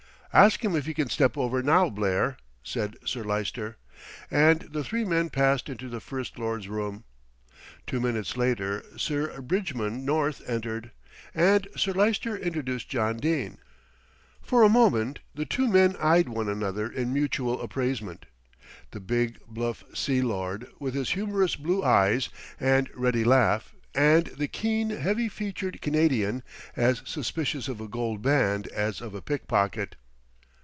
[0.33, 3.75] "Ask him if he can step over now, Blair," said Sir Lyster,
[4.31, 7.03] and the three men passed into the First Lord's room.
[7.85, 10.91] Two minutes later Sir Bridgman North entered,
[11.35, 13.57] and Sir Lyster introduced John Dene.
[14.41, 18.25] For a moment the two men eyed one another in mutual appraisement;
[18.91, 24.47] the big, bluff Sea Lord, with his humorous blue eyes and ready laugh, and the
[24.47, 26.41] keen, heavy featured Canadian,
[26.77, 29.97] as suspicious of a gold band as of a pickpocket.